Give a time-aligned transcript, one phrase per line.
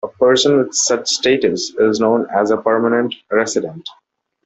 [0.03, 3.87] A person with such status is known as a permanent resident.